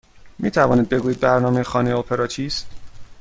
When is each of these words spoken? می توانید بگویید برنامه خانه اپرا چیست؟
می 0.39 0.51
توانید 0.51 0.89
بگویید 0.89 1.19
برنامه 1.19 1.63
خانه 1.63 1.91
اپرا 1.95 2.27
چیست؟ 2.27 2.67